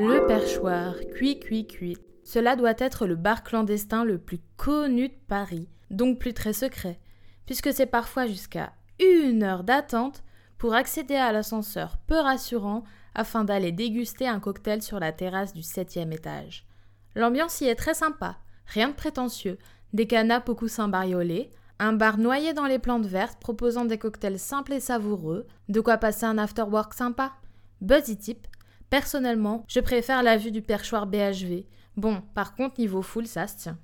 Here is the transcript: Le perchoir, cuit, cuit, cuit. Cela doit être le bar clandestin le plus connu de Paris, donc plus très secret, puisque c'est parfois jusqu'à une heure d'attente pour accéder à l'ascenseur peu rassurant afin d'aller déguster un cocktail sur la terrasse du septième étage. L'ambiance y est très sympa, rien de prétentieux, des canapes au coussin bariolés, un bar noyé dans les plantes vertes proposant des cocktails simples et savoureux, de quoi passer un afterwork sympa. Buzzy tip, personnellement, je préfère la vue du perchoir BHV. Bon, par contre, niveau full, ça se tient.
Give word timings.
Le 0.00 0.24
perchoir, 0.28 0.94
cuit, 1.12 1.40
cuit, 1.40 1.66
cuit. 1.66 1.98
Cela 2.22 2.54
doit 2.54 2.74
être 2.78 3.04
le 3.04 3.16
bar 3.16 3.42
clandestin 3.42 4.04
le 4.04 4.18
plus 4.18 4.38
connu 4.56 5.08
de 5.08 5.18
Paris, 5.26 5.68
donc 5.90 6.20
plus 6.20 6.34
très 6.34 6.52
secret, 6.52 7.00
puisque 7.46 7.72
c'est 7.72 7.86
parfois 7.86 8.26
jusqu'à 8.26 8.74
une 9.00 9.42
heure 9.42 9.64
d'attente 9.64 10.22
pour 10.56 10.74
accéder 10.74 11.16
à 11.16 11.32
l'ascenseur 11.32 11.96
peu 12.06 12.14
rassurant 12.14 12.84
afin 13.16 13.42
d'aller 13.42 13.72
déguster 13.72 14.28
un 14.28 14.38
cocktail 14.38 14.82
sur 14.82 15.00
la 15.00 15.10
terrasse 15.10 15.52
du 15.52 15.64
septième 15.64 16.12
étage. 16.12 16.64
L'ambiance 17.16 17.60
y 17.60 17.64
est 17.64 17.74
très 17.74 17.94
sympa, 17.94 18.36
rien 18.66 18.90
de 18.90 18.94
prétentieux, 18.94 19.58
des 19.94 20.06
canapes 20.06 20.48
au 20.48 20.54
coussin 20.54 20.86
bariolés, 20.86 21.50
un 21.80 21.92
bar 21.92 22.18
noyé 22.18 22.52
dans 22.52 22.66
les 22.66 22.78
plantes 22.78 23.06
vertes 23.06 23.40
proposant 23.40 23.84
des 23.84 23.98
cocktails 23.98 24.38
simples 24.38 24.74
et 24.74 24.80
savoureux, 24.80 25.48
de 25.68 25.80
quoi 25.80 25.96
passer 25.96 26.24
un 26.24 26.38
afterwork 26.38 26.94
sympa. 26.94 27.32
Buzzy 27.80 28.16
tip, 28.16 28.46
personnellement, 28.90 29.64
je 29.68 29.80
préfère 29.80 30.22
la 30.22 30.36
vue 30.36 30.50
du 30.50 30.62
perchoir 30.62 31.06
BHV. 31.06 31.64
Bon, 31.96 32.22
par 32.34 32.54
contre, 32.54 32.78
niveau 32.78 33.02
full, 33.02 33.26
ça 33.26 33.46
se 33.46 33.56
tient. 33.56 33.78